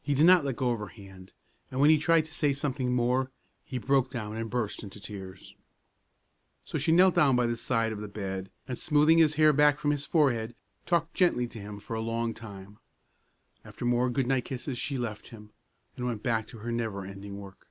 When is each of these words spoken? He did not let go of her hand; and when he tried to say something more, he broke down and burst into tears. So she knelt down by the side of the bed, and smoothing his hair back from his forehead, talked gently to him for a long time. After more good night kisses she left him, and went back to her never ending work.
He 0.00 0.14
did 0.14 0.24
not 0.24 0.46
let 0.46 0.56
go 0.56 0.70
of 0.70 0.78
her 0.78 0.86
hand; 0.88 1.34
and 1.70 1.78
when 1.78 1.90
he 1.90 1.98
tried 1.98 2.24
to 2.24 2.32
say 2.32 2.54
something 2.54 2.94
more, 2.94 3.30
he 3.66 3.76
broke 3.76 4.10
down 4.10 4.34
and 4.34 4.48
burst 4.48 4.82
into 4.82 4.98
tears. 4.98 5.54
So 6.64 6.78
she 6.78 6.90
knelt 6.90 7.14
down 7.16 7.36
by 7.36 7.44
the 7.44 7.58
side 7.58 7.92
of 7.92 8.00
the 8.00 8.08
bed, 8.08 8.50
and 8.66 8.78
smoothing 8.78 9.18
his 9.18 9.34
hair 9.34 9.52
back 9.52 9.78
from 9.78 9.90
his 9.90 10.06
forehead, 10.06 10.54
talked 10.86 11.12
gently 11.12 11.46
to 11.48 11.58
him 11.60 11.80
for 11.80 11.94
a 11.94 12.00
long 12.00 12.32
time. 12.32 12.78
After 13.62 13.84
more 13.84 14.08
good 14.08 14.26
night 14.26 14.46
kisses 14.46 14.78
she 14.78 14.96
left 14.96 15.28
him, 15.28 15.50
and 15.98 16.06
went 16.06 16.22
back 16.22 16.46
to 16.46 16.58
her 16.60 16.72
never 16.72 17.04
ending 17.04 17.36
work. 17.38 17.66